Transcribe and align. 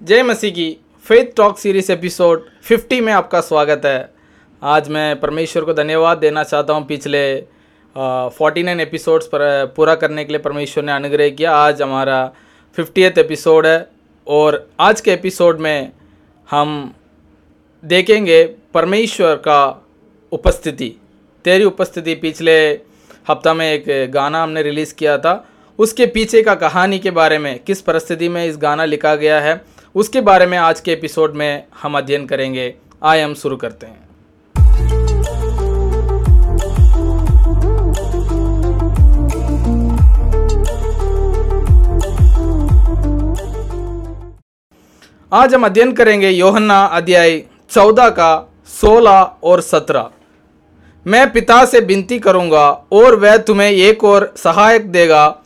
जय 0.00 0.22
मसीह 0.22 0.50
की 0.50 0.76
faith 1.04 1.24
talk 1.36 1.58
series 1.58 1.90
episode 1.92 2.44
50 2.68 3.00
में 3.00 3.12
आपका 3.12 3.40
स्वागत 3.40 3.82
है। 3.84 4.10
आज 4.62 4.88
मैं 4.88 5.20
परमेश्वर 5.20 5.64
को 5.64 5.72
धन्यवाद 5.74 6.18
देना 6.18 6.42
चाहता 6.42 6.72
हूँ 6.72 6.84
पिछले 6.86 7.20
फोर्टी 8.36 8.62
नाइन 8.62 8.80
एपिसोड्स 8.80 9.26
पर 9.26 9.42
पूरा 9.76 9.94
करने 9.94 10.24
के 10.24 10.32
लिए 10.32 10.38
परमेश्वर 10.38 10.84
ने 10.84 10.92
अनुग्रह 10.92 11.28
किया। 11.28 11.56
आज 11.56 11.82
हमारा 11.82 12.24
फिफ्टियथ 12.76 13.18
एपिसोड 13.18 13.66
है 13.66 13.88
और 14.26 14.68
आज 14.80 15.00
के 15.00 15.12
एपिसोड 15.12 15.60
में 15.60 15.92
हम 16.50 16.94
देखेंगे 17.84 18.42
परमेश्वर 18.74 19.34
का 19.36 19.88
उपस्थिति। 20.32 20.92
तेरी 21.44 21.64
उपस्थिति 21.64 22.14
पिछले 22.14 22.58
हफ़्ता 23.28 23.54
में 23.54 23.72
एक 23.72 24.10
गाना 24.12 24.42
हमने 24.42 24.62
रिलीज़ 24.62 24.94
किया 24.94 25.18
था। 25.18 25.34
उसके 25.78 26.06
पीछे 26.06 26.42
का 26.42 26.54
कहानी 26.54 26.98
के 26.98 27.10
बारे 27.10 27.38
में, 27.38 27.58
किस 27.58 27.80
परिस्थिति 27.80 28.28
में 28.28 28.44
इस 28.46 28.56
गाना 28.56 28.84
लिखा 28.84 29.14
गया 29.14 29.40
है 29.40 29.79
उसके 29.94 30.20
बारे 30.20 30.46
में 30.46 30.58
आज 30.58 30.80
के 30.80 30.92
एपिसोड 30.92 31.34
में 31.34 31.64
हम 31.82 31.98
अध्ययन 31.98 32.26
करेंगे। 32.26 32.74
आए 33.02 33.22
हम 33.22 33.34
शुरू 33.34 33.56
करते 33.56 33.86
हैं। 33.86 34.10
आज 45.32 45.54
हम 45.54 45.66
अध्ययन 45.66 45.92
करेंगे 45.92 46.30
योहन्ना 46.30 46.84
अध्याय 46.84 47.42
चौदह 47.70 48.08
का 48.08 48.52
सोलह 48.80 49.36
और 49.44 49.60
सत्रह। 49.60 50.10
मैं 51.06 51.32
पिता 51.32 51.64
से 51.64 51.80
विनती 51.80 52.18
करूँगा 52.18 52.70
और 52.92 53.14
वह 53.14 53.36
तुम्हें 53.36 53.70
एक 53.70 54.04
और 54.04 54.34
सहायक 54.36 54.92
देगा 54.92 55.38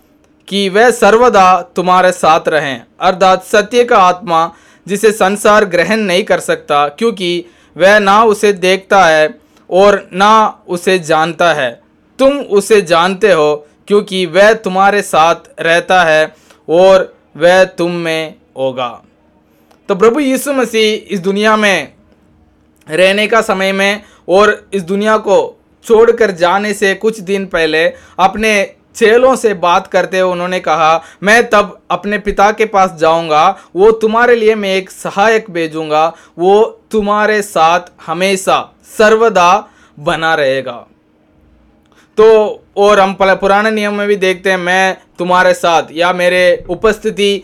कि 0.48 0.68
वह 0.68 0.90
सर्वदा 0.90 1.60
तुम्हारे 1.76 2.12
साथ 2.12 2.48
रहें। 2.48 2.82
अर्थात 3.00 3.44
सत्य 3.44 3.84
का 3.84 3.98
आत्मा, 3.98 4.52
जिसे 4.86 5.12
संसार 5.12 5.64
ग्रहण 5.64 6.00
नहीं 6.00 6.24
कर 6.24 6.40
सकता, 6.40 6.88
क्योंकि 6.88 7.44
वह 7.76 7.98
ना 7.98 8.22
उसे 8.24 8.52
देखता 8.52 9.04
है 9.04 9.38
और 9.70 10.08
ना 10.12 10.62
उसे 10.68 10.98
जानता 10.98 11.52
है। 11.52 11.80
तुम 12.18 12.38
उसे 12.38 12.80
जानते 12.82 13.32
हो, 13.32 13.66
क्योंकि 13.88 14.26
वह 14.26 14.52
तुम्हारे 14.54 15.02
साथ 15.02 15.34
रहता 15.60 16.02
है 16.04 16.34
और 16.68 17.14
वह 17.36 17.64
तुम 17.64 17.90
में 17.90 18.34
होगा। 18.56 19.02
तो 19.88 19.94
प्रभु 19.94 20.20
यीशु 20.20 20.52
मसीह 20.52 21.14
इस 21.14 21.20
दुनिया 21.20 21.56
में 21.56 21.92
रहने 22.88 23.26
का 23.26 23.40
समय 23.40 23.72
में 23.72 24.02
और 24.28 24.68
इस 24.72 24.82
दुनिया 24.82 25.16
को 25.18 25.60
छोड़कर 25.84 26.30
जाने 26.30 26.72
से 26.74 26.94
कुछ 26.94 27.20
दिन 27.20 27.46
पहले 27.46 27.84
अपने 28.18 28.54
चेलों 28.96 29.34
से 29.36 29.54
बात 29.54 29.86
करते 29.86 30.18
हुए 30.18 30.32
उन्होंने 30.32 30.60
कहा, 30.60 31.02
मैं 31.22 31.50
तब 31.50 31.78
अपने 31.90 32.18
पिता 32.18 32.50
के 32.52 32.64
पास 32.64 32.92
जाऊँगा, 32.92 33.48
वो 33.76 33.90
तुम्हारे 33.92 34.36
लिए 34.36 34.54
मैं 34.54 34.74
एक 34.74 34.90
सहायक 34.90 35.50
भेजूँगा, 35.50 36.06
वो 36.38 36.64
तुम्हारे 36.90 37.42
साथ 37.42 37.80
हमेशा, 38.06 38.60
सर्वदा 38.98 39.68
बना 39.98 40.34
रहेगा। 40.34 40.84
तो 42.18 42.60
और 42.76 43.00
हम 43.00 43.12
पुराने 43.20 43.70
नियम 43.70 43.94
में 43.94 44.06
भी 44.08 44.16
देखते 44.16 44.50
हैं 44.50 44.56
मैं 44.56 44.96
तुम्हारे 45.18 45.52
साथ 45.54 45.90
या 45.92 46.12
मेरे 46.12 46.64
उपस्थिति 46.70 47.42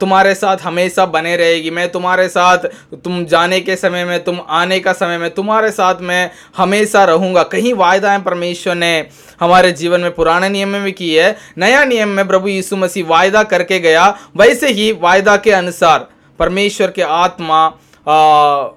तुम्हारे 0.00 0.34
साथ 0.34 0.56
हमेशा 0.62 1.06
बने 1.06 1.36
रहेगी। 1.36 1.70
मैं 1.70 1.88
तुम्हारे 1.92 2.28
साथ 2.28 2.66
तुम 3.04 3.24
जाने 3.24 3.60
के 3.60 3.76
समय 3.76 4.04
में 4.04 4.24
तुम 4.24 4.40
आने 4.48 4.78
का 4.80 4.92
समय 4.92 5.18
में 5.18 5.30
तुम्हारे 5.30 5.70
साथ 5.70 6.00
मैं 6.00 6.30
हमेशा 6.56 7.04
रहूँगा। 7.04 7.42
कहीं 7.42 7.74
वायदाएँ 7.74 8.20
परमेश्वर 8.20 8.74
ने 8.74 9.06
हमारे 9.40 9.72
जीवन 9.72 10.00
में 10.00 10.14
पुराने 10.14 10.48
नियम 10.48 10.68
में 10.68 10.82
भी 10.82 10.92
की 10.92 11.14
है 11.14 11.36
नया 11.58 11.84
नियम 11.84 12.08
में 12.08 12.26
प्रभु 12.28 12.48
यीशु 12.48 12.76
मसीह 12.76 13.06
वायदा 13.06 13.42
करके 13.42 13.80
गया 13.80 14.08
वैसे 14.36 14.72
ही 14.72 14.90
वायदा 14.92 15.36
के 15.36 15.50
अनुसार 15.52 16.08
परमेश्वर 16.38 16.90
के 16.90 17.02
आत्मा 17.02 17.64
आ, 18.08 18.68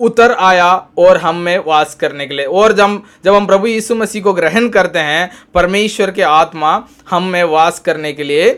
उतर 0.00 0.32
आया 0.32 0.70
और 0.98 1.16
हम 1.16 1.36
में 1.36 1.58
वास 1.66 1.94
करने 1.94 2.26
के 2.26 2.34
लिए। 2.34 2.46
और 2.46 2.72
जब 2.72 3.02
जब 3.24 3.34
हम 3.34 3.46
प्रभु 3.46 3.66
यीशु 3.66 3.94
मसीह 3.94 4.22
को 4.22 4.32
ग्रहण 4.32 4.68
करते 4.68 4.98
हैं, 4.98 5.30
परमेश्वर 5.54 6.10
के 6.10 6.22
आत्मा 6.22 6.82
हम 7.10 7.24
में 7.24 7.42
वास 7.44 7.78
करने 7.78 8.12
के 8.12 8.24
लिए 8.24 8.54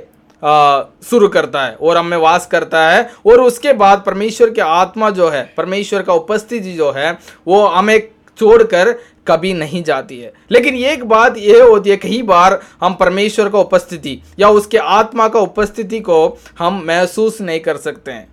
शुरू 1.05 1.29
करता 1.29 1.65
है 1.65 1.75
और 1.75 1.97
हम 1.97 2.15
वास 2.15 2.47
करता 2.47 2.89
है। 2.91 3.11
और 3.27 3.41
उसके 3.41 3.73
बाद 3.73 4.03
परमेश्वर 4.07 4.51
के 4.51 4.61
आत्मा 4.61 5.11
जो 5.11 5.29
है, 5.29 5.43
परमेश्वर 5.57 6.03
का 6.03 6.13
उपस्थिति 6.13 6.73
जो 6.73 6.91
है, 6.93 7.19
वो 7.47 7.67
हमें 7.67 8.01
छोड़कर 8.39 8.93
कभी 9.27 9.53
नहीं 9.55 9.83
जाती 9.85 10.19
है। 10.21 10.33
लेकिन 10.51 10.75
एक 10.75 11.05
बात 11.05 11.37
यह 11.39 11.65
होती 11.65 11.91
है, 11.91 11.97
कई 11.97 12.23
बार 12.23 12.61
हम 12.83 12.95
परमेश्वर 12.95 13.49
का 13.49 13.59
उपस्थिति 13.59 14.21
या 14.39 14.49
उसके 14.49 14.79
आत्मा 14.79 15.29
का 15.29 15.41
उपस्थिति 15.41 16.01
को 16.01 16.39
हम 16.59 16.83
महसूस 16.87 17.41
नहीं 17.41 17.61
कर 17.61 17.77
सकते 17.77 18.11
हैं। 18.11 18.27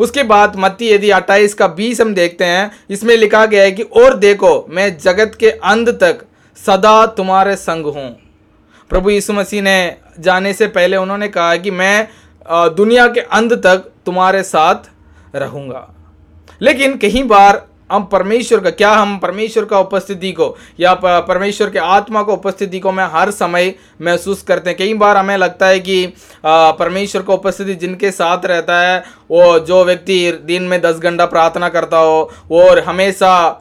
उसके 0.00 0.22
बाद 0.24 0.56
मत्ती, 0.56 0.88
यदि 0.88 1.10
अट्ठाईस 1.10 1.54
का 1.54 1.66
बीस 1.68 2.00
हम 2.00 2.14
देखते 2.14 2.44
हैं, 2.44 2.70
इसमें 2.90 3.16
लिखा 3.16 3.44
गया 3.46 3.62
है 3.62 3.72
कि, 3.72 3.82
और 3.82 4.16
देखो, 4.16 4.66
मैं 4.68 4.96
जगत 4.98 5.36
के 5.40 5.50
अंत 5.50 5.88
तक 6.00 6.24
सदा 6.58 7.06
तुम्हारे 7.06 7.56
संग 7.56 7.86
हूँ। 7.86 8.10
प्रभु 8.90 9.10
यीशु 9.10 9.32
मसीह 9.32 9.62
ने 9.62 9.96
जाने 10.18 10.52
से 10.52 10.66
पहले 10.68 10.96
उन्होंने 10.96 11.28
कहा 11.28 11.56
कि 11.56 11.70
मैं 11.72 12.08
दुनिया 12.46 13.06
के 13.08 13.20
अंत 13.20 13.52
तक 13.56 13.90
तुम्हारे 14.06 14.42
साथ 14.42 14.90
रहूँगा। 15.34 15.88
लेकिन 16.60 16.96
कहीं 16.96 17.22
बार 17.24 17.66
हम 17.90 18.04
परमेश्वर 18.04 18.60
का, 18.60 18.70
क्या 18.70 18.90
हम 18.90 19.16
परमेश्वर 19.18 19.64
का 19.64 19.78
उपस्थिति 19.78 20.32
को 20.32 20.56
या 20.80 20.94
परमेश्वर 21.02 21.70
के 21.70 21.78
आत्मा 21.78 22.22
को 22.22 22.32
उपस्थिति 22.32 22.78
को 22.80 22.92
मैं 22.92 23.08
हर 23.12 23.30
समय 23.30 23.74
महसूस 24.02 24.42
करते 24.42 24.70
हैं। 24.70 24.76
कई 24.78 24.94
बार 24.94 25.16
हमें 25.16 25.36
लगता 25.36 25.66
है 25.66 25.80
कि 25.80 26.06
परमेश्वर 26.44 27.22
का 27.22 27.34
उपस्थिति 27.34 27.74
जिनके 27.76 28.10
साथ 28.10 28.46
रहता 28.46 28.80
है, 28.80 29.02
वो 29.30 29.58
जो 29.60 29.84
व्यक्ति 29.84 30.30
दिन 30.44 30.62
में 30.62 30.80
दस 30.82 30.98
घंटा 30.98 31.26
प्रार्थना 31.26 31.68
करता 31.68 31.98
हो 31.98 32.30
और 32.52 32.78
हमेशा 32.80 33.60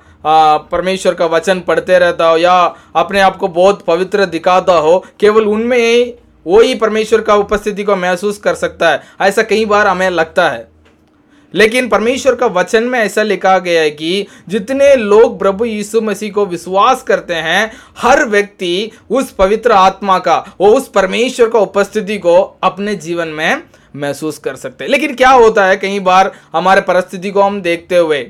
परमेश्वर 0.71 1.13
का 1.13 1.25
वचन 1.27 1.59
पढ़ते 1.59 1.99
रहता 1.99 2.25
हो 2.25 2.37
या 2.37 2.55
अपने 2.95 3.19
आप 3.21 3.37
को 3.37 3.47
बहुत 3.49 3.83
पवित्र 3.85 4.25
दिखाता 4.27 4.73
हो, 4.73 5.03
केवल 5.19 5.47
उनमें 5.47 6.13
वो 6.45 6.59
ही 6.61 6.75
परमेश्वर 6.75 7.21
का 7.21 7.35
उपस्थिति 7.35 7.83
को 7.83 7.95
महसूस 7.95 8.37
कर 8.37 8.55
सकता 8.55 8.89
है। 8.89 9.01
ऐसा 9.21 9.43
कई 9.43 9.65
बार 9.65 9.87
हमें 9.87 10.09
लगता 10.09 10.49
है। 10.49 10.67
लेकिन 11.53 11.87
परमेश्वर 11.89 12.35
का 12.35 12.45
वचन 12.47 12.83
में 12.83 12.99
ऐसा 12.99 13.23
लिखा 13.23 13.57
गया 13.59 13.81
है 13.81 13.91
कि 13.91 14.25
जितने 14.49 14.95
लोग 14.95 15.37
प्रभु 15.39 15.65
यीशु 15.65 16.01
मसीह 16.01 16.31
को 16.31 16.45
विश्वास 16.45 17.03
करते 17.03 17.33
हैं, 17.33 17.71
हर 17.97 18.23
व्यक्ति 18.25 18.91
उस 19.09 19.31
पवित्र 19.31 19.71
आत्मा 19.71 20.17
का, 20.19 20.37
वो 20.61 20.67
उस 20.67 20.87
परमेश्वर 20.87 21.49
का 21.49 21.59
उपस्थिति 21.59 22.17
को 22.17 22.41
अपने 22.63 22.95
जीवन 22.95 23.27
में 23.27 23.61
महसूस 23.95 24.37
कर 24.37 24.55
सकते 24.55 24.83
हैं। 24.83 24.91
लेकिन 24.91 25.15
क्या 25.15 25.29
होता 25.29 25.65
है, 25.65 25.77
कई 25.77 25.99
बार 25.99 26.31
हमारे 26.53 26.81
परिस्थिति 26.81 27.31
को 27.31 27.41
हम 27.41 27.61
देखते 27.61 27.97
हुए, 27.97 28.29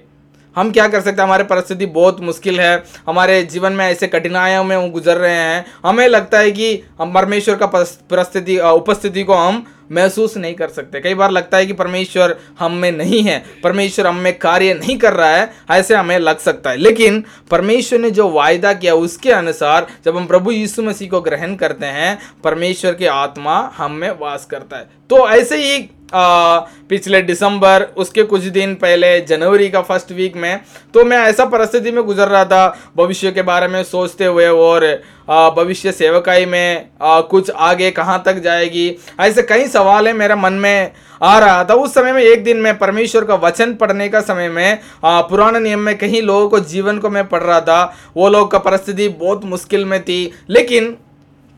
हम 0.55 0.71
क्या 0.71 0.87
कर 0.87 1.01
सकते 1.01 1.21
हैं, 1.21 1.27
हमारे 1.27 1.43
परिस्थिति 1.43 1.85
बहुत 1.85 2.19
मुश्किल 2.21 2.59
है, 2.59 2.83
हमारे 3.07 3.41
जीवन 3.43 3.73
में 3.73 3.85
ऐसे 3.85 4.07
कठिनाइयों 4.07 4.63
में 4.63 4.75
हम 4.75 4.89
गुजर 4.91 5.17
रहे 5.17 5.33
हैं, 5.33 5.65
हमें 5.85 6.07
लगता 6.07 6.39
है 6.39 6.51
कि 6.51 6.81
हम 6.99 7.13
परमेश्वर 7.13 7.55
का 7.55 7.65
परिस्थिति, 7.65 8.57
उपस्थिति 8.59 9.23
को 9.23 9.33
हम 9.33 9.65
महसूस 9.91 10.37
नहीं 10.37 10.53
कर 10.55 10.67
सकते। 10.67 10.99
कई 10.99 11.13
बार 11.13 11.31
लगता 11.31 11.57
है 11.57 11.65
कि 11.65 11.73
परमेश्वर 11.73 12.37
हम 12.59 12.73
में 12.73 12.91
नहीं 12.91 13.21
है 13.23 13.43
परमेश्वर 13.63 14.07
हम 14.07 14.15
में 14.15 14.37
कार्य 14.39 14.73
नहीं 14.73 14.97
कर 14.97 15.13
रहा 15.13 15.29
है 15.29 15.51
ऐसे 15.71 15.95
हमें 15.95 16.17
लग 16.19 16.37
सकता 16.37 16.69
है। 16.69 16.77
लेकिन 16.77 17.23
परमेश्वर 17.51 17.99
ने 17.99 18.11
जो 18.11 18.29
वायदा 18.29 18.73
किया 18.73 18.95
उसके 18.95 19.31
अनुसार 19.31 19.87
जब 20.05 20.17
हम 20.17 20.25
प्रभु 20.27 20.51
यीशु 20.51 20.83
मसीह 20.83 21.09
को 21.09 21.21
ग्रहण 21.21 21.55
करते 21.55 21.85
हैं 21.85 22.17
परमेश्वर 22.43 22.93
की 22.93 23.05
आत्मा 23.05 23.59
हम 23.77 23.91
में 23.91 24.09
वास 24.19 24.45
करता 24.45 24.77
है। 24.77 24.89
तो 25.09 25.27
ऐसे 25.29 25.57
ही 25.57 25.89
आ, 26.13 26.59
पिछले 26.89 27.21
दिसंबर 27.21 27.83
उसके 27.97 28.23
कुछ 28.23 28.43
दिन 28.43 28.73
पहले 28.75 29.19
जनवरी 29.21 29.69
का 29.69 29.81
फ़र्स्ट 29.81 30.11
वीक 30.11 30.35
में 30.35 30.61
तो 30.93 31.03
मैं 31.05 31.17
ऐसा 31.17 31.45
परिस्थिति 31.45 31.91
में 31.91 32.03
गुजर 32.03 32.27
रहा 32.27 32.45
था 32.45 32.77
भविष्य 32.97 33.31
के 33.31 33.41
बारे 33.41 33.67
में 33.67 33.83
सोचते 33.83 34.25
हुए 34.25 34.47
और 34.47 34.85
भविष्य 35.29 35.91
सेवकाई 35.91 36.45
में 36.45 36.89
कुछ 37.01 37.49
आगे 37.51 37.89
कहाँ 37.91 38.21
तक 38.25 38.39
जाएगी? 38.39 38.95
ऐसे 39.19 39.41
कई 39.41 39.67
सवाल 39.67 40.07
है 40.07 40.13
मेरे 40.13 40.35
मन 40.35 40.53
में 40.53 40.91
आ 41.23 41.37
रहा 41.39 41.63
था। 41.63 41.73
उस 41.73 41.93
समय 41.93 42.11
में 42.13 42.21
एक 42.23 42.43
दिन 42.43 42.57
में 42.57 42.77
परमेश्वर 42.77 43.25
का 43.25 43.35
वचन 43.35 43.73
पढ़ने 43.73 44.07
का 44.09 44.21
समय 44.21 44.49
में 44.49 44.79
पुराने 45.05 45.59
नियम 45.59 45.79
में 45.79 45.97
कहीं 45.97 46.21
लोगों 46.21 46.49
को 46.49 46.59
जीवन 46.59 46.99
को 46.99 47.09
मैं 47.09 47.27
पढ़ 47.27 47.41
रहा 47.41 47.61
था। 47.61 47.83
वो 48.17 48.29
लोग 48.29 48.51
का 48.51 48.57
परिस्थिति 48.59 49.09
बहुत 49.09 49.45
मुश्किल 49.45 49.85
में 49.85 50.01
थी। 50.03 50.31
लेकिन 50.49 50.95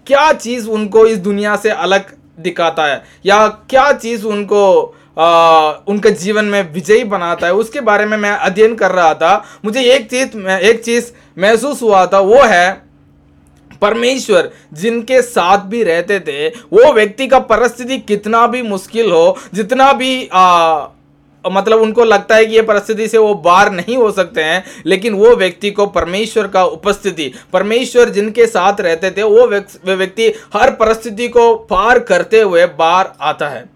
क्या 0.08 0.32
चीज़ 0.34 0.68
उनको 0.70 1.06
इस 1.06 1.18
दुनिया 1.20 1.56
से 1.56 1.70
अलग 1.70 2.14
दिखाता 2.40 2.86
है? 2.86 3.04
या 3.26 3.48
क्या 3.48 3.92
चीज़ 3.94 4.26
उनको 4.26 4.96
आ, 5.18 5.72
उनके 5.88 6.10
जीवन 6.12 6.46
में 6.46 6.74
विजयी 6.74 7.04
बनाता 7.04 7.48
है? 7.48 7.54
उसके 7.54 7.82
बारे 7.82 8.06
में 8.06 8.18
मैं 8.18 8.32
अध्ययन 8.32 8.76
कर 8.76 8.92
रहा 8.92 9.14
था। 9.14 9.44
मुझे 9.66 9.82
एक 9.86 10.10
चीज़ 10.10 10.38
एक 10.40 10.84
चीज़ 10.84 11.12
महसूस 11.38 11.82
हुआ 11.82 12.06
था। 12.06 12.20
वो 12.20 12.42
है 12.42 12.91
परमेश्वर 13.82 14.52
जिनके 14.74 15.22
साथ 15.22 15.66
भी 15.66 15.84
रहते 15.84 16.20
थे 16.20 16.48
वो 16.48 16.92
व्यक्ति 16.94 17.28
का 17.28 17.40
परिस्थिति 17.52 17.98
कितना 17.98 18.46
भी 18.48 18.62
मुश्किल 18.62 19.12
हो 19.12 19.38
जितना 19.54 19.92
भी 19.94 20.28
आ, 20.34 20.88
मतलब 21.46 21.82
उनको 21.82 22.04
लगता 22.04 22.36
है 22.36 22.46
कि 22.46 22.56
ये 22.56 22.62
परिस्थिति 22.62 23.08
से 23.08 23.18
वो 23.18 23.34
बाहर 23.34 23.72
नहीं 23.72 23.98
हो 23.98 24.12
सकते 24.12 24.44
हैं 24.44 24.64
लेकिन 24.86 25.14
वो 25.14 25.36
व्यक्ति 25.36 25.72
को 25.72 25.86
परमेश्वर 25.88 26.48
का 26.48 26.64
उपस्थिति 26.66 27.32
परमेश्वर 27.54 28.10
जिनके 28.10 28.48
साथ 28.48 28.82
रहते 28.82 29.12
थे 29.12 29.24
वो 29.24 29.48
व्यक्ति 29.48 30.28
हर 30.54 30.72
परिस्थिति 30.72 31.28
को 31.28 31.54
पार 31.70 32.00
करते 32.00 32.42
हुए 32.42 32.66
बाहर 32.66 33.10
आता 33.22 33.50
है। 33.50 33.70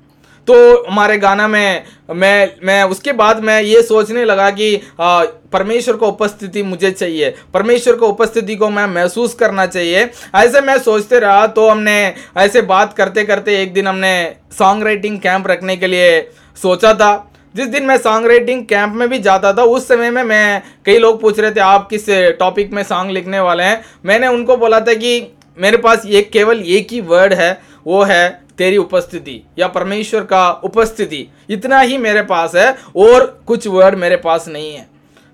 तो 0.48 0.84
हमारे 0.84 1.18
गाना 1.18 1.48
में, 1.48 1.84
मैं 2.14 2.52
मैं, 2.64 2.84
उसके 2.84 3.12
बाद 3.12 3.44
मैं 3.44 3.62
ये 3.62 3.82
सोचने 3.82 4.26
लगा 4.26 4.50
कि 4.50 4.82
परमेश्वर 5.02 5.96
को 5.96 6.08
उपस्थिति 6.08 6.64
मुझे 6.64 6.92
चाहिए। 6.92 7.34
परमेश्वर 7.54 7.96
को 7.96 8.08
उपस्थिति 8.08 8.56
को 8.56 8.70
मैं 8.70 8.86
महसूस 8.88 9.34
करना 9.34 9.66
चाहिए। 9.66 10.10
ऐसे 10.36 10.62
मैं 10.62 10.78
सोचते 10.80 11.20
रहा 11.20 11.48
तो 11.48 11.70
हमने 11.70 12.14
ऐसे 12.38 12.62
बात 12.62 12.94
करते 12.94 13.24
करते 13.24 13.62
एक 13.62 13.74
दिन 13.74 13.88
हमने 13.88 14.36
सॉन्ग 14.60 14.84
राइटिंग 14.84 15.20
कैंप 15.20 15.48
रखने 15.48 15.78
के 15.78 15.88
लिए 15.88 16.22
सोचा 16.62 16.94
था। 16.94 17.32
जिस 17.56 17.68
दिन 17.68 17.86
मैं 17.86 17.98
सॉन्ग 17.98 18.28
राइटिंग 18.28 18.66
कैंप 18.66 18.94
में 18.94 19.10
भी 19.10 19.20
जाता 19.20 19.54
था, 19.54 19.64
उस 19.64 19.88
समय 19.88 20.10
में 20.10 20.24
मैं, 20.24 20.62
कई 20.86 20.98
लोग 20.98 21.22
पूछ 21.22 21.40
रहे 21.40 21.52
थे, 21.52 21.60
आप 21.60 21.90
किस 21.90 22.06
टॉपिक 22.10 22.74
में 22.74 22.84
सॉन्ग 22.84 23.12
लिखने 23.12 23.40
वाले 23.40 23.64
हैं? 23.64 23.82
मैंने 24.06 24.28
उनको 24.28 24.58
बोला 24.58 24.80
था 24.80 24.94
कि, 24.94 25.36
मेरे 25.58 25.78
पास 25.78 26.06
एक 26.06 26.32
केवल 26.32 26.64
एक 26.66 26.88
ही 26.92 27.02
वर्ड 27.02 27.34
है, 27.34 27.62
वो 27.88 28.04
है 28.04 28.45
तेरी 28.58 28.78
उपस्थिति 28.78 29.42
या 29.60 29.68
परमेश्वर 29.68 30.24
का 30.24 30.50
उपस्थिति 30.64 31.28
इतना 31.50 31.80
ही 31.80 31.98
मेरे 31.98 32.22
पास 32.22 32.56
है 32.56 32.72
और 32.96 33.26
कुछ 33.48 33.68
वर्ड 33.68 33.96
मेरे 33.96 34.16
पास 34.16 34.48
नहीं 34.48 34.74
है। 34.74 34.88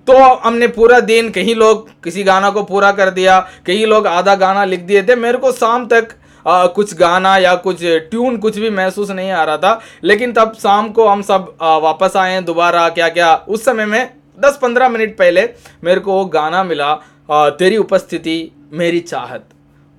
तो 0.07 0.17
हमने 0.35 0.67
पूरा 0.67 0.99
दिन 0.99 1.29
कहीं 1.29 1.55
लोग 1.55 1.89
किसी 2.03 2.23
गाना 2.23 2.49
को 2.49 2.63
पूरा 2.63 2.91
कर 2.91 3.09
दिया 3.09 3.39
कई 3.65 3.85
लोग 3.85 4.07
आधा 4.07 4.35
गाना 4.35 4.65
लिख 4.65 4.79
दिए 4.79 5.03
थे 5.03 5.15
मेरे 5.15 5.37
को 5.37 5.51
शाम 5.51 5.85
तक 5.87 6.07
आ, 6.47 6.65
कुछ 6.65 6.93
गाना 6.93 7.37
या 7.37 7.53
कुछ 7.55 7.83
ट्यून 7.83 8.37
कुछ 8.37 8.57
भी 8.57 8.69
महसूस 8.69 9.09
नहीं 9.09 9.31
आ 9.31 9.43
रहा 9.43 9.57
था। 9.57 9.81
लेकिन 10.03 10.33
तब 10.33 10.53
शाम 10.61 10.89
को 10.89 11.07
हम 11.07 11.21
सब 11.21 11.55
आ, 11.61 11.77
वापस 11.77 12.15
आए 12.17 12.41
दोबारा 12.41 12.87
क्या 12.89 13.09
क्या 13.09 13.35
उस 13.35 13.65
समय 13.65 13.85
में 13.85 14.13
10-15 14.39 14.89
मिनट 14.89 15.17
पहले 15.17 15.49
मेरे 15.83 15.99
को 15.99 16.13
वो 16.13 16.25
गाना 16.25 16.63
मिला 16.63 16.89
आ, 17.31 17.49
तेरी 17.49 17.77
उपस्थिति 17.77 18.51
मेरी 18.73 18.99
चाहत 18.99 19.45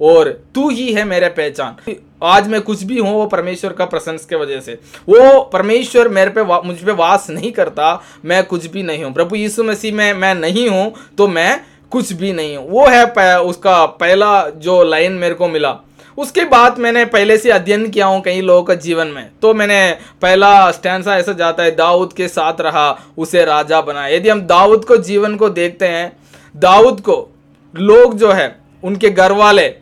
और 0.00 0.28
तू 0.54 0.68
ही 0.70 0.92
है 0.92 1.04
मेरे 1.04 1.28
पहचान। 1.28 1.92
आज 2.24 2.48
मैं 2.48 2.60
कुछ 2.60 2.82
भी 2.82 2.98
हूँ, 2.98 3.12
वो 3.12 3.26
परमेश्वर 3.26 3.72
का 3.72 3.84
प्रशंस 3.84 4.24
के 4.24 4.36
वजह 4.36 4.60
से। 4.60 4.78
वो 5.08 5.40
परमेश्वर 5.52 6.08
मेरे 6.08 6.30
पे 6.30 6.42
मुझ 6.42 6.76
पे 6.76 6.92
वास 6.94 7.28
नहीं 7.30 7.52
करता, 7.52 8.00
मैं 8.24 8.44
कुछ 8.44 8.66
भी 8.66 8.82
नहीं 8.82 9.04
हूँ। 9.04 9.12
प्रभु 9.14 9.36
यीशु 9.36 9.64
मसीह 9.64 9.94
में 9.94 10.12
मैं 10.14 10.34
नहीं 10.34 10.68
हूँ 10.68 10.92
तो 11.18 11.28
मैं 11.28 11.60
कुछ 11.92 12.12
भी 12.12 12.32
नहीं 12.32 12.56
हूँ। 12.56 12.68
वो 12.68 12.86
है 12.88 13.40
उसका 13.40 13.84
पहला 13.86 14.48
जो 14.48 14.82
लाइन 14.82 15.12
मेरे 15.14 15.34
को 15.34 15.48
मिला। 15.48 15.78
उसके 16.18 16.44
बाद 16.44 16.78
मैंने 16.78 17.04
पहले 17.04 17.36
से 17.38 17.50
अध्ययन 17.50 17.88
किया 17.90 18.06
हूँ 18.06 18.20
कई 18.22 18.40
लोगों 18.40 18.62
का 18.62 18.74
जीवन 18.76 19.06
में। 19.06 19.30
तो 19.42 19.52
मैंने 19.54 19.96
पहला 20.22 20.70
स्टैंड 20.70 21.04
सा 21.04 21.16
ऐसा 21.16 21.32
जाता 21.32 21.62
है, 21.62 21.74
दाऊद 21.76 22.12
के 22.12 22.28
साथ 22.28 22.60
रहा, 22.60 22.98
उसे 23.18 23.44
राजा 23.44 23.80
बनाया 23.80 24.16
यदि 24.16 24.28
हम 24.28 24.40
दाऊद 24.42 24.84
को, 24.84 24.96
जीवन 24.98 25.36
को 25.36 25.48
देखते 25.50 25.88
हैं, 25.88 26.12
दाऊद 26.54 27.00
को, 27.00 27.28
लोग 27.74 28.16
जो 28.18 28.32
है, 28.32 28.56
उनके 28.82 29.10
घर 29.10 29.32
वाले, 29.32 29.74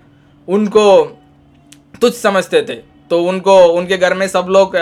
उनको 0.49 0.87
तुच्छ 2.01 2.17
समझते 2.17 2.63
थे। 2.63 2.91
तो 3.11 3.21
उनको, 3.21 3.55
उनके 3.67 3.97
घर 3.97 4.15
में 4.15 4.27
सब 4.29 4.47
लोग 4.49 4.77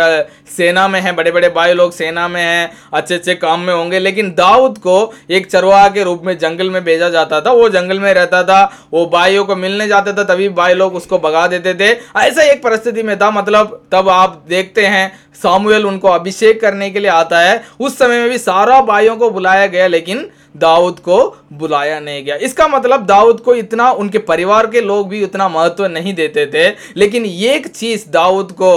सेना 0.56 0.86
में 0.88 1.00
हैं 1.00 1.14
बड़े 1.16 1.30
बड़े 1.30 1.48
भाई 1.48 1.72
लोग 1.72 1.92
सेना 1.92 2.26
में 2.28 2.40
हैं 2.40 2.70
अच्छे 2.94 3.14
अच्छे 3.14 3.34
काम 3.34 3.60
में 3.60 3.72
होंगे, 3.74 3.98
लेकिन 3.98 4.30
दाऊद 4.30 4.76
को 4.78 5.12
एक 5.30 5.46
चरवाहा 5.46 5.88
के 5.88 6.02
रूप 6.04 6.22
में 6.24 6.36
जंगल 6.38 6.70
में 6.70 6.82
भेजा 6.84 7.08
जाता 7.08 7.40
था। 7.40 7.52
वो 7.52 7.68
जंगल 7.68 8.00
में 8.00 8.12
रहता 8.14 8.42
था, 8.42 8.60
वो 8.92 9.06
भाइयों 9.06 9.44
को 9.44 9.56
मिलने 9.56 9.86
जाता 9.88 10.12
था, 10.12 10.24
तभी 10.24 10.48
भाई 10.50 10.74
लोग 10.74 10.94
उसको 10.94 11.18
भगा 11.18 11.46
देते 11.46 11.74
थे। 11.74 11.90
ऐसा 12.18 12.42
एक 12.42 12.62
परिस्थिति 12.62 13.02
में 13.02 13.16
था 13.18 13.30
मतलब 13.30 13.80
तब 13.92 14.08
आप 14.08 14.42
देखते 14.48 14.86
हैं, 14.86 15.12
सामुएल 15.42 15.86
उनको 15.86 16.08
अभिषेक 16.08 16.60
करने 16.60 16.90
के 16.90 17.00
लिए 17.00 17.10
आता 17.10 17.40
है। 17.40 17.62
उस 17.80 17.98
समय 17.98 18.20
में 18.20 18.28
भी 18.30 18.38
सारा 18.38 18.80
भाइयों 18.82 19.16
को 19.16 19.30
बुलाया 19.30 19.66
गया, 19.66 19.86
लेकिन 19.86 20.28
दाऊद 20.54 20.98
को 20.98 21.18
बुलाया 21.52 22.00
नहीं 22.00 22.24
गया। 22.24 22.36
इसका 22.36 22.68
मतलब 22.68 23.06
दाऊद 23.06 23.40
को 23.40 23.54
इतना 23.54 23.90
उनके 23.92 24.18
परिवार 24.24 24.66
के 24.66 24.80
लोग 24.80 25.08
भी 25.08 25.22
उतना 25.24 25.48
महत्व 25.48 25.86
नहीं 25.88 26.14
देते 26.14 26.46
थे 26.46 26.68
लेकिन 26.96 27.26
एक 27.26 27.66
चीज़ 27.68 28.08
दाऊद 28.10 28.52
को 28.52 28.72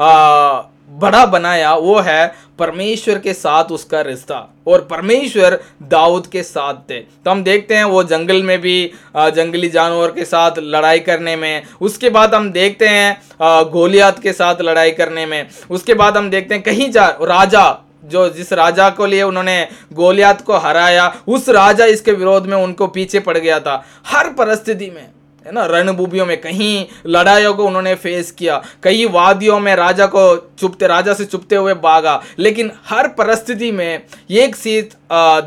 आ, 0.00 0.62
बड़ा 0.90 1.24
बनाया 1.26 1.74
वो 1.74 1.98
है 2.00 2.26
परमेश्वर 2.58 3.18
के 3.18 3.32
साथ 3.34 3.72
उसका 3.72 4.00
रिश्ता 4.00 4.36
और 4.66 4.80
परमेश्वर 4.90 5.58
दाऊद 5.82 6.26
के 6.26 6.42
साथ 6.42 6.74
थे। 6.90 6.98
तो 6.98 7.30
हम 7.30 7.42
देखते 7.44 7.74
हैं 7.74 7.84
वो 7.84 8.02
जंगल 8.04 8.42
में 8.42 8.58
भी 8.60 8.92
जंगली 9.16 9.68
जानवर 9.68 10.10
के 10.10 10.24
साथ 10.24 10.58
लड़ाई 10.58 10.98
करने 11.00 11.34
में 11.36 11.62
उसके 11.80 12.10
बाद 12.10 12.34
हम 12.34 12.50
देखते 12.52 12.88
हैं 12.88 13.70
गोलियात 13.70 14.18
के 14.18 14.32
साथ 14.32 14.62
लड़ाई 14.62 14.90
करने 14.90 15.26
में 15.26 15.46
उसके 15.70 15.94
बाद 15.94 16.16
हम 16.16 16.30
देखते 16.30 16.54
हैं 16.54 16.62
कहीं 16.62 16.90
जा 16.90 17.06
राजा 17.22 17.68
जो 18.06 18.28
जिस 18.28 18.52
राजा 18.52 18.88
को 18.90 19.06
लिए 19.06 19.22
उन्होंने 19.22 19.68
गोलियात 19.92 20.40
को 20.40 20.56
हराया, 20.56 21.12
उस 21.28 21.48
राजा 21.48 21.84
इसके 21.86 22.12
विरोध 22.12 22.46
में 22.46 22.56
उनको 22.56 22.86
पीछे 22.88 23.20
पड़ 23.20 23.36
गया 23.38 23.60
था। 23.60 23.84
हर 24.06 24.30
परिस्थिति 24.30 24.90
में, 24.90 25.06
है 25.46 25.52
ना 25.52 25.64
रणभूमियों 25.66 26.24
में 26.26 26.40
कहीं 26.40 26.86
लड़ाइयों 27.06 27.52
को 27.54 27.64
उन्होंने 27.64 27.94
फेस 27.94 28.30
किया 28.30 28.62
कई 28.82 29.04
वादियों 29.06 29.58
में 29.60 29.74
राजा 29.76 30.06
को 30.06 30.54
चुपते, 30.58 30.86
राजा 30.86 31.14
से 31.14 31.24
चुपते 31.24 31.56
हुए 31.56 31.74
भागा। 31.74 32.22
लेकिन 32.38 32.70
हर 32.86 33.08
परिस्थिति 33.08 33.70
में 33.72 34.02
एक 34.30 34.56
चीज़ 34.56 34.86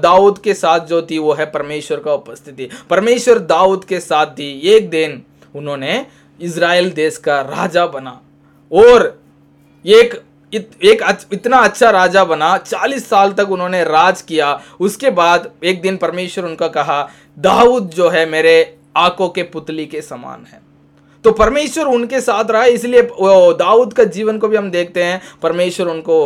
दाऊद 0.02 0.38
के 0.38 0.54
साथ 0.54 0.80
जो 0.82 1.02
थी, 1.02 1.18
वो 1.18 1.34
है 1.34 1.46
परमेश्वर 1.46 2.00
का 2.00 2.14
उपस्थिति। 2.14 2.70
परमेश्वर 2.90 3.40
दाऊद 3.40 3.86
के 3.86 4.00
साथ 4.00 4.26
थी। 4.30 4.52
एक 4.68 4.90
दिन 4.90 5.22
उन्होंने 5.56 6.06
इसराइल 6.40 6.90
देश 6.92 7.18
का 7.18 7.40
राजा 7.42 7.86
बना 7.88 8.20
और 8.72 9.22
एक 9.86 10.14
इत, 10.54 10.70
एक 10.84 11.02
इतना 11.34 11.58
अच्छा 11.58 11.90
राजा 11.90 12.24
बना 12.26 12.56
चालीस 12.58 13.10
साल 13.10 13.32
तक 13.34 13.52
उन्होंने 13.52 13.84
राज 13.84 14.22
किया। 14.22 14.60
उसके 14.80 15.10
बाद 15.12 15.52
एक 15.64 15.82
दिन 15.82 15.98
परमेश्वर 15.98 16.46
उनका 16.46 16.68
कहा 16.70 17.02
दाऊद 17.38 17.90
जो 17.90 18.10
है 18.10 18.26
मेरे 18.30 18.76
आँखों 18.98 19.30
के 19.30 19.44
पुतली 19.46 19.86
के 19.86 20.02
समान 20.02 20.46
है। 20.46 20.62
तो 21.26 21.32
परमेश्वर 21.32 21.86
उनके 21.86 22.20
साथ 22.22 22.52
रहा 22.52 22.66
इसलिए 22.66 23.02
दाऊद 23.02 23.94
का 23.94 24.04
जीवन 24.06 24.38
को 24.38 24.48
भी 24.48 24.58
हम 24.58 24.70
देखते 24.72 25.04
हैं। 25.04 25.22
परमेश्वर 25.42 25.88
उनको 25.88 26.18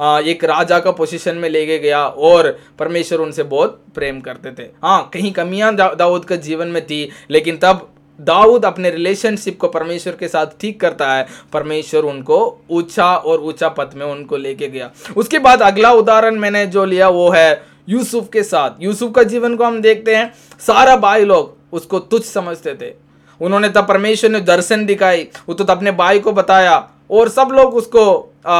एक 0.00 0.44
राजा 0.44 0.78
का 0.78 0.90
पोजीशन 0.90 1.36
में 1.36 1.48
लेके 1.48 1.78
गया 1.78 2.04
और 2.04 2.50
परमेश्वर 2.78 3.18
उनसे 3.18 3.42
बहुत 3.44 3.80
प्रेम 3.94 4.20
करते 4.20 4.52
थे। 4.52 4.68
हाँ 4.82 5.10
कहीं 5.14 5.32
कमियाँ 5.32 5.74
दाऊद 5.74 6.24
का 6.24 6.36
जीवन 6.38 6.68
में 6.68 6.84
थी 6.86 7.08
लेकिन 7.30 7.56
तब 7.56 7.88
दाऊद 8.20 8.64
अपने 8.64 8.90
रिलेशनशिप 8.90 9.58
को 9.60 9.68
परमेश्वर 9.68 10.14
के 10.14 10.28
साथ 10.28 10.46
ठीक 10.60 10.80
करता 10.80 11.12
है। 11.12 11.26
परमेश्वर 11.52 12.04
उनको 12.04 12.38
ऊँचा 12.70 13.14
और 13.16 13.40
ऊँचा 13.40 13.68
पथ 13.68 13.94
में 13.96 14.06
उनको 14.06 14.36
लेके 14.36 14.68
गया। 14.68 14.90
उसके 15.16 15.38
बाद 15.38 15.62
अगला 15.62 15.92
उदाहरण 15.92 16.38
मैंने 16.38 16.66
जो 16.66 16.84
लिया 16.84 17.08
वो 17.08 17.28
है 17.30 17.62
यूसुफ 17.88 18.28
के 18.32 18.42
साथ। 18.42 18.82
यूसुफ 18.82 19.12
का 19.14 19.22
जीवन 19.22 19.56
को 19.56 19.64
हम 19.64 19.80
देखते 19.82 20.16
हैं। 20.16 20.32
सारा 20.60 20.96
भाई 20.96 21.24
लोग 21.24 21.56
उसको 21.72 21.98
तुच्छ 22.00 22.24
समझते 22.26 22.74
थे। 22.74 22.92
उन्होंने 23.40 23.68
तब 23.68 23.86
परमेश्वर 23.88 24.30
ने 24.30 24.40
दर्शन 24.42 24.84
दिखाई। 24.86 25.28
वो 25.48 25.54
तो 25.54 25.64
अपने 25.64 25.90
भाई 25.92 26.18
को 26.18 26.32
बताया 26.32 26.76
और 27.10 27.28
सब 27.28 27.48
लोग 27.52 27.74
उसको 27.74 28.02
आ, 28.46 28.54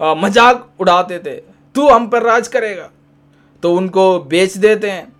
आ, 0.00 0.14
मज़ाक 0.14 0.68
उड़ाते 0.80 1.18
थे। 1.18 1.34
तू 1.74 1.88
हम 1.88 2.08
पर 2.08 2.22
राज 2.22 2.48
करेगा। 2.48 2.88
तो 3.62 3.74
उनको 3.74 4.18
बेच 4.20 4.56
देते 4.56 4.90
हैं 4.90 5.12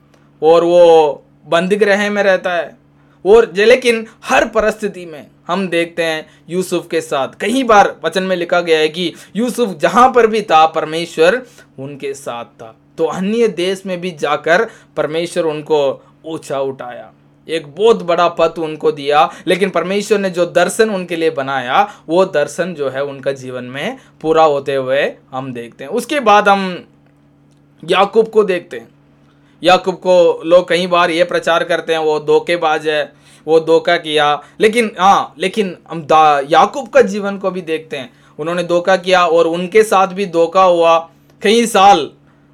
और 0.42 0.64
वो 0.64 1.24
बंदी 1.46 1.76
ग्रह 1.76 2.10
में 2.10 2.22
रहता 2.22 2.52
है। 2.52 2.76
और 3.26 3.52
लेकिन 3.56 4.06
हर 4.25 4.46
परिस्थिति 4.46 5.06
में 5.06 5.26
हम 5.46 5.68
देखते 5.68 6.02
हैं 6.02 6.26
यूसुफ 6.50 6.88
के 6.90 7.00
साथ। 7.00 7.28
कई 7.40 7.62
बार 7.62 7.96
वचन 8.04 8.22
में 8.22 8.37
लिखा 8.37 8.60
गया 8.60 8.78
है 8.78 8.88
कि 8.88 9.12
यूसुफ 9.37 9.78
जहाँ 9.78 10.12
पर 10.12 10.26
भी 10.26 10.42
था, 10.42 10.66
परमेश्वर 10.66 11.42
उनके 11.78 12.14
साथ 12.14 12.44
था। 12.44 12.75
तो 12.98 13.04
अन्य 13.04 13.48
देश 13.48 13.82
में 13.87 14.00
भी 14.00 14.10
जाकर 14.10 14.68
परमेश्वर 14.96 15.44
उनको 15.44 16.02
ऊँचा 16.26 16.60
उठाया। 16.60 17.12
एक 17.48 17.66
बहुत 17.66 18.02
बड़ा 18.02 18.28
पद 18.28 18.54
उनको 18.58 18.92
दिया, 18.92 19.30
लेकिन 19.46 19.70
परमेश्वर 19.70 20.18
ने 20.18 20.30
जो 20.30 20.46
दर्शन 20.46 20.90
उनके 20.90 21.16
लिए 21.16 21.30
बनाया, 21.30 21.94
वो 22.08 22.25
दर्शन 22.25 22.75
जो 22.75 22.88
है 22.88 23.04
उनका 23.04 23.32
जीवन 23.32 23.64
में 23.64 23.98
पूरा 24.20 24.44
होते 24.44 24.75
हुए 24.75 25.12
हम 25.30 25.52
देखते 25.52 25.84
हैं। 25.84 25.90
उसके 25.90 26.20
बाद 26.20 26.48
हम 26.48 26.88
याकूब 27.84 28.28
को 28.28 28.44
देखते 28.44 28.76
हैं। 28.76 28.88
याकूब 29.62 29.94
को 29.94 30.42
लोग 30.44 30.68
कई 30.68 30.86
बार 30.86 31.10
ये 31.10 31.24
प्रचार 31.24 31.64
करते 31.64 31.92
हैं, 31.92 32.00
वो 32.00 32.18
धोखेबाज 32.20 32.88
है, 32.88 33.12
वो 33.46 33.60
धोखा 33.60 33.96
किया। 33.96 34.42
लेकिन 34.60 34.90
हाँ 34.98 35.34
लेकिन 35.38 35.76
हम 35.90 36.06
याकूब 36.50 36.88
का 36.88 37.02
जीवन 37.02 37.38
को 37.38 37.50
भी 37.50 37.60
देखते 37.62 37.96
हैं। 37.96 38.10
उन्होंने 38.38 38.62
धोखा 38.62 38.96
किया 38.96 39.24
और 39.26 39.46
उनके 39.46 39.82
साथ 39.82 40.06
भी 40.06 40.26
धोखा 40.26 40.62
हुआ। 40.62 40.98
कई 41.42 41.66
साल 41.66 42.10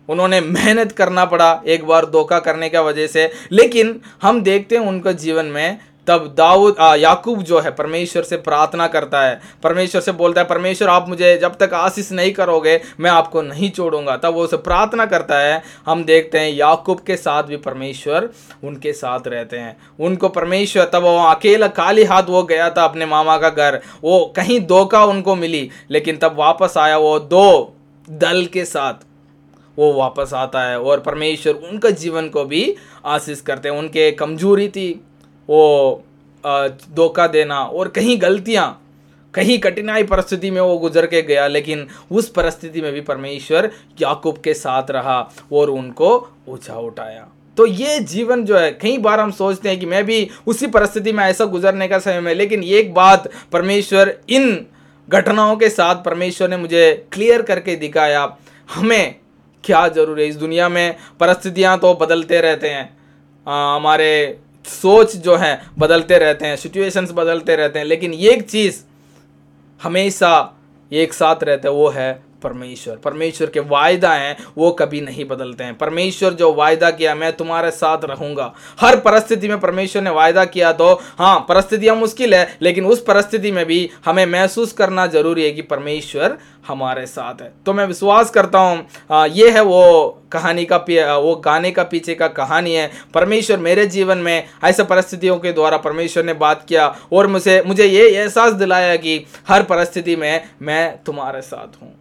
उन्होंने 0.08 0.40
मेहनत 0.40 0.92
करना 0.92 1.24
पड़ा 1.24 1.62
एक 1.66 1.84
बार 1.86 2.06
धोखा 2.06 2.38
करने 2.38 2.68
का 2.68 2.80
वजह 2.80 3.06
से। 3.06 3.30
लेकिन 3.52 4.00
हम 4.22 4.42
देखते 4.42 4.76
हैं 4.76 4.82
उनका 4.82 5.12
जीवन 5.12 5.46
में 5.46 5.78
तब 6.06 6.34
दाऊद 6.36 6.76
याकूब 6.98 7.42
जो 7.42 7.60
है, 7.60 7.70
परमेश्वर 7.70 8.22
से 8.22 8.36
प्रार्थना 8.36 8.86
करता 8.86 9.22
है। 9.22 9.40
परमेश्वर 9.62 10.00
से 10.00 10.12
बोलता 10.12 10.40
है, 10.40 10.46
परमेश्वर, 10.46 10.88
आप 10.88 11.08
मुझे 11.08 11.36
जब 11.38 11.56
तक 11.56 11.74
आशीष 11.74 12.12
नहीं 12.12 12.32
करोगे, 12.32 12.80
मैं 13.00 13.10
आपको 13.10 13.42
नहीं 13.42 13.70
छोड़ूँगा। 13.70 14.16
तब 14.16 14.34
वो 14.34 14.44
उसे 14.44 14.56
प्रार्थना 14.56 15.06
करता 15.06 15.38
है। 15.38 15.62
हम 15.86 16.04
देखते 16.04 16.38
हैं, 16.38 16.50
याकूब 16.50 17.00
के 17.00 17.16
साथ 17.16 17.42
भी 17.42 17.56
परमेश्वर 17.56 18.28
उनके 18.64 18.92
साथ 18.92 19.26
रहते 19.26 19.58
हैं। 19.58 19.76
उनको 20.00 20.28
परमेश्वर, 20.28 20.84
तब 20.84 21.02
वो 21.02 21.16
अकेला 21.18 21.66
काली 21.68 22.04
हाथ 22.04 22.22
वो 22.22 22.42
गया 22.42 22.70
था 22.70 22.84
अपने 22.84 23.06
मामा 23.06 23.38
का 23.38 23.48
घर। 23.48 23.80
वो 24.02 24.32
कहीं 24.36 24.60
धोखा 24.60 25.04
उनको 25.04 25.34
मिली, 25.34 25.70
लेकिन 25.90 26.16
तब 26.16 26.36
वापस 26.38 26.74
आया 26.78 26.98
वो 26.98 27.18
दो 27.18 27.74
दल 28.10 28.44
के 28.46 28.64
साथ। 28.64 28.94
वो 29.78 29.92
वापस 29.92 30.30
आता 30.34 30.60
है 30.62 30.80
और 30.80 31.00
परमेश्वर 31.00 31.54
उनका 31.70 31.90
जीवन 31.90 32.28
को 32.28 32.44
भी 32.44 32.76
आशीष 33.04 33.40
करते 33.40 33.68
हैं। 33.68 33.76
उनके 33.76 34.10
कमज़ोरी 34.12 34.68
थी 34.68 35.04
वो 35.48 36.02
धोखा 36.44 37.26
देना 37.26 37.60
और 37.60 37.88
कहीं 37.88 38.20
गलतियाँ, 38.22 38.80
कहीं 39.34 39.58
कठिनाई 39.58 40.02
परिस्थिति 40.04 40.50
में 40.50 40.60
वो 40.60 40.76
गुजर 40.78 41.06
के 41.06 41.22
गया, 41.22 41.46
लेकिन 41.48 41.86
उस 42.10 42.28
परिस्थिति 42.30 42.80
में 42.80 42.92
भी 42.92 43.00
परमेश्वर 43.02 43.70
याकूब 44.00 44.38
के 44.38 44.54
साथ 44.54 44.90
रहा 44.90 45.18
और 45.52 45.70
उनको 45.70 46.10
ऊँचा 46.48 46.74
उठाया। 46.76 47.26
तो 47.56 47.66
ये 47.66 47.98
जीवन 48.00 48.44
जो 48.44 48.56
है, 48.58 48.70
कई 48.72 48.98
बार 48.98 49.20
हम 49.20 49.30
सोचते 49.32 49.68
हैं 49.68 49.78
कि 49.80 49.86
मैं 49.86 50.04
भी 50.04 50.28
उसी 50.46 50.66
परिस्थिति 50.66 51.12
में 51.12 51.24
ऐसा 51.24 51.44
गुजरने 51.46 51.88
का 51.88 51.98
समय 51.98 52.20
में, 52.20 52.34
लेकिन 52.34 52.62
एक 52.62 52.94
बात 52.94 53.30
परमेश्वर 53.52 54.14
इन 54.28 54.66
घटनाओं 55.08 55.56
के 55.56 55.68
साथ 55.70 56.02
परमेश्वर 56.04 56.48
ने 56.48 56.56
मुझे 56.56 57.06
क्लियर 57.12 57.42
करके 57.42 57.76
दिखाया, 57.76 58.36
हमें 58.68 59.14
क्या 59.64 59.86
ज़रूर 59.88 60.20
है? 60.20 60.26
इस 60.26 60.36
दुनिया 60.36 60.68
में 60.68 60.96
परिस्थितियाँ 61.20 61.78
तो 61.78 61.94
बदलते 61.94 62.40
रहते 62.40 62.68
हैं। 62.68 62.84
हमारे 63.46 64.38
सोच 64.66 65.16
जो 65.16 65.36
है, 65.36 65.60
बदलते 65.78 66.18
रहते 66.18 66.46
हैं 66.46 66.56
सिचुएशंस 66.56 67.10
बदलते 67.10 67.56
रहते 67.56 67.78
हैं, 67.78 67.86
लेकिन 67.86 68.12
ये 68.12 68.30
एक 68.30 68.50
चीज़ 68.50 68.82
हमेशा 69.80 70.52
एक 70.92 71.12
साथ 71.12 71.44
रहता 71.44 71.68
है, 71.68 71.74
वो 71.74 71.88
है 71.88 72.22
परमेश्वर। 72.44 72.96
परमेश्वर 72.96 73.50
के 73.50 73.60
वायदा 73.62 74.12
हैं, 74.14 74.36
वो 74.58 74.70
कभी 74.72 75.00
नहीं 75.00 75.24
बदलते 75.26 75.64
हैं। 75.64 75.76
परमेश्वर 75.78 76.32
जो 76.34 76.52
वायदा 76.54 76.90
किया, 76.92 77.14
मैं 77.14 77.32
तुम्हारे 77.34 77.70
साथ 77.72 78.04
रहूँगा। 78.06 78.52
हर 78.80 78.96
परिस्थिति 79.00 79.48
में 79.48 79.58
परमेश्वर 79.60 80.02
ने 80.02 80.10
वायदा 80.12 80.44
किया 80.46 80.72
तो 80.74 80.92
हाँ 81.18 81.38
परिस्थितियाँ 81.48 81.96
मुश्किल 81.96 82.34
है, 82.34 82.56
लेकिन 82.62 82.86
उस 82.86 83.02
परिस्थिति 83.04 83.52
में 83.52 83.64
भी 83.66 83.88
हमें 84.04 84.26
महसूस 84.28 84.72
करना 84.72 85.06
ज़रूरी 85.08 85.44
है 85.44 85.50
कि 85.50 85.62
परमेश्वर 85.64 86.36
हमारे 86.68 87.06
साथ 87.06 87.40
है। 87.42 87.52
तो 87.66 87.72
मैं 87.72 87.84
विश्वास 87.86 88.30
करता 88.30 88.58
हूँ 88.58 89.26
ये 89.28 89.50
है 89.50 89.62
वो 89.62 90.20
कहानी 90.32 90.64
का 90.64 90.76
वो 91.16 91.34
गाने 91.36 91.70
का 91.70 91.82
पीछे 91.84 92.14
का 92.14 92.28
कहानी 92.30 92.74
है। 92.74 92.90
परमेश्वर 93.14 93.58
मेरे 93.58 93.86
जीवन 93.86 94.18
में 94.18 94.44
ऐसे 94.64 94.84
परिस्थितियों 94.84 95.38
के 95.38 95.52
द्वारा 95.52 95.76
परमेश्वर 95.78 96.24
ने 96.24 96.32
बात 96.34 96.64
किया 96.68 96.86
और 97.12 97.26
मुझे 97.26 97.62
मुझे 97.66 97.86
ये 97.86 98.08
एहसास 98.08 98.52
दिलाया 98.54 98.96
कि 98.96 99.24
हर 99.48 99.62
परिस्थिति 99.64 100.16
में 100.16 100.48
मैं 100.62 101.02
तुम्हारे 101.04 101.42
साथ 101.42 101.82
हूँ। 101.82 101.94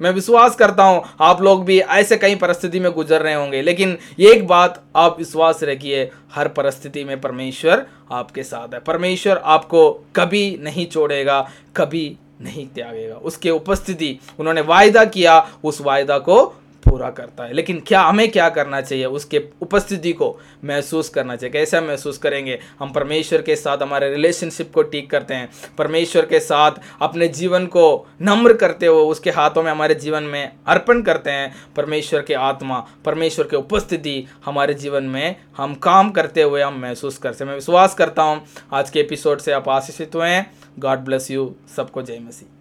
मैं 0.00 0.10
विश्वास 0.10 0.56
करता 0.56 0.84
हूँ, 0.84 1.02
आप 1.20 1.42
लोग 1.42 1.64
भी 1.64 1.78
ऐसे 1.78 2.16
कई 2.16 2.34
परिस्थिति 2.34 2.80
में 2.80 2.90
गुजर 2.92 3.22
रहे 3.22 3.34
होंगे, 3.34 3.62
लेकिन 3.62 3.96
एक 4.20 4.46
बात 4.46 4.82
आप 4.96 5.18
विश्वास 5.18 5.62
रखिए, 5.62 6.10
हर 6.32 6.48
परिस्थिति 6.48 7.04
में 7.04 7.20
परमेश्वर 7.20 7.86
आपके 8.12 8.42
साथ 8.42 8.74
है। 8.74 8.80
परमेश्वर 8.80 9.40
आपको 9.44 9.90
कभी 10.16 10.58
नहीं 10.62 10.86
छोड़ेगा, 10.86 11.40
कभी 11.76 12.16
नहीं 12.40 12.66
त्यागेगा। 12.66 13.14
उसके 13.14 13.50
उपस्थिति, 13.50 14.18
उन्होंने 14.38 14.60
वायदा 14.60 15.04
किया, 15.04 15.38
उस 15.64 15.80
वायदा 15.80 16.18
को 16.18 16.44
पूरा 16.90 17.10
करता 17.10 17.44
है। 17.44 17.52
लेकिन 17.52 17.80
क्या 17.86 18.00
हमें 18.00 18.30
क्या 18.30 18.48
करना 18.48 18.80
चाहिए? 18.80 19.04
उसके 19.04 19.42
उपस्थिति 19.62 20.12
को 20.12 20.38
महसूस 20.64 21.08
करना 21.08 21.36
चाहिए। 21.36 21.52
कैसे 21.52 21.80
महसूस 21.80 22.18
करेंगे? 22.18 22.58
हम 22.80 22.92
परमेश्वर 22.92 23.42
के 23.42 23.56
साथ 23.56 23.78
हमारे 23.78 24.10
रिलेशनशिप 24.10 24.72
को 24.74 24.82
ठीक 24.82 25.10
करते 25.10 25.34
हैं। 25.34 25.50
परमेश्वर 25.78 26.26
के 26.26 26.40
साथ 26.40 26.72
अपने 27.02 27.28
जीवन 27.28 27.66
को 27.66 28.06
नम्र 28.22 28.52
करते 28.52 28.86
हुए 28.86 29.02
उसके 29.02 29.30
हाथों 29.30 29.62
में 29.62 29.70
हमारे 29.70 29.94
जीवन 29.94 30.22
में 30.22 30.52
अर्पण 30.66 31.02
करते 31.02 31.30
हैं। 31.30 31.54
परमेश्वर 31.76 32.22
के 32.22 32.34
आत्मा, 32.34 32.86
परमेश्वर 33.04 33.46
के 33.46 33.56
उपस्थिति 33.56 34.26
हमारे 34.44 34.74
जीवन 34.74 35.04
में 35.04 35.36
हम 35.56 35.74
काम 35.74 36.10
करते 36.10 36.42
हुए 36.42 36.62
हम 36.62 36.80
महसूस 36.80 37.18
करते 37.18 37.44
हैं। 37.44 37.48
मैं 37.48 37.54
विश्वास 37.54 37.94
करता 37.94 38.22
हूँ, 38.22 38.42
आज 38.72 38.90
के 38.90 39.00
एपिसोड 39.00 39.38
से 39.38 39.52
आप 39.52 39.68
आशीषित 39.68 40.14
हुए 40.14 40.28
हैं। 40.28 40.50
गॉड 40.78 40.98
ब्लेस 40.98 41.30
यू 41.30 41.54
सबको 41.76 42.02
जय 42.02 42.18
मसीह। 42.18 42.55